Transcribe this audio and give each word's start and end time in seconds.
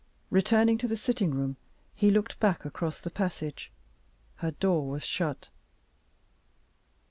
Returning 0.31 0.79
to 0.79 0.87
the 0.87 0.97
sitting 0.97 1.29
room, 1.29 1.57
he 1.93 2.09
looked 2.09 2.39
back 2.39 2.65
across 2.65 2.99
the 2.99 3.11
passage. 3.11 3.71
Her 4.37 4.49
door 4.49 4.87
was 4.89 5.03
shut. 5.03 5.49